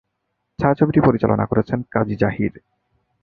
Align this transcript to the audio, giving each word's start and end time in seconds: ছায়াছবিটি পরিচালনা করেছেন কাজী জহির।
ছায়াছবিটি 0.59 0.99
পরিচালনা 1.07 1.45
করেছেন 1.45 1.79
কাজী 1.91 2.15
জহির। 2.15 2.53